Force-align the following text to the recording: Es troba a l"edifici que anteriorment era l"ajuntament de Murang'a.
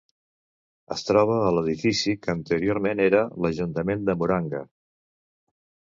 Es 0.95 1.05
troba 1.09 1.35
a 1.49 1.51
l"edifici 1.51 2.15
que 2.23 2.33
anteriorment 2.35 3.03
era 3.09 3.23
l"ajuntament 3.27 4.05
de 4.11 4.17
Murang'a. 4.23 4.67